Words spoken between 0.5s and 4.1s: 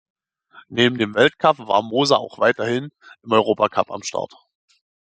Neben dem Weltcup war Moser auch weiterhin im Europacup am